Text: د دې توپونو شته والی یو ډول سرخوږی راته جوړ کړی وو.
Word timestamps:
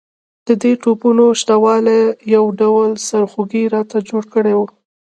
د 0.47 0.49
دې 0.61 0.73
توپونو 0.83 1.25
شته 1.41 1.55
والی 1.63 2.01
یو 2.35 2.45
ډول 2.59 2.89
سرخوږی 3.07 3.63
راته 3.75 3.97
جوړ 4.09 4.23
کړی 4.33 4.53
وو. 4.55 4.67